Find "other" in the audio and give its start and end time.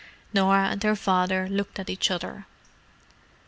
2.09-2.47